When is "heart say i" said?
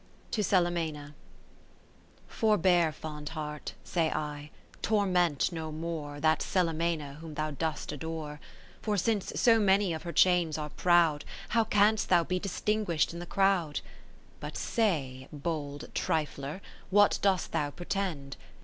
3.29-4.49